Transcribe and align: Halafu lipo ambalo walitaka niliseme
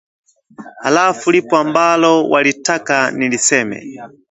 Halafu 0.83 1.31
lipo 1.31 1.57
ambalo 1.57 2.29
walitaka 2.29 3.11
niliseme 3.11 3.83